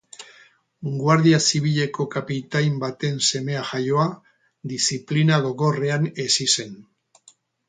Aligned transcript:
Guardia 1.01 1.39
Zibileko 1.47 2.07
kapitain 2.15 2.79
baten 2.85 3.21
seme 3.27 3.59
jaioa, 3.73 4.07
diziplina 4.73 5.39
gogorrean 5.45 6.11
hezi 6.25 6.49
zen. 6.59 6.75